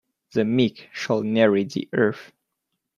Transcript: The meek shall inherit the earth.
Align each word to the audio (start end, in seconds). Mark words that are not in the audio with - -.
The 0.31 0.43
meek 0.45 0.89
shall 0.91 1.19
inherit 1.19 1.73
the 1.73 1.87
earth. 1.93 2.31